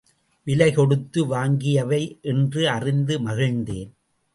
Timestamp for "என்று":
2.21-2.69